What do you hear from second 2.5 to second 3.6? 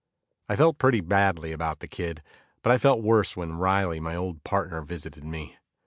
but I felt worse when